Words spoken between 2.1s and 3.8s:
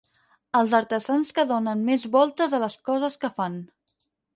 voltes a les coses que fan.